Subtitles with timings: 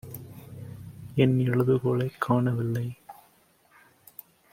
[1.15, 2.97] என் எழுதுகோலைக் காணவில்லை.